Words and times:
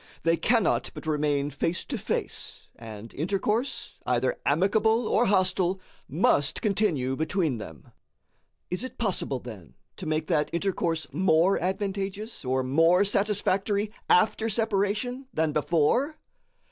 They 0.23 0.35
cannot 0.35 0.89
but 0.95 1.05
remain 1.05 1.51
face 1.51 1.85
to 1.85 1.95
face, 1.95 2.69
and 2.75 3.13
intercourse, 3.13 3.93
either 4.07 4.41
amicable 4.47 5.07
or 5.07 5.27
hostile, 5.27 5.79
must 6.09 6.59
continue 6.59 7.15
between 7.15 7.59
them. 7.59 7.91
Is 8.71 8.83
it 8.83 8.97
possible, 8.97 9.37
then, 9.37 9.75
to 9.97 10.07
make 10.07 10.25
that 10.25 10.49
intercourse 10.51 11.05
more 11.13 11.61
advantageous 11.61 12.43
or 12.43 12.63
more 12.63 13.05
satisfactory 13.05 13.91
after 14.09 14.49
separation 14.49 15.27
than 15.35 15.51
before? 15.51 16.17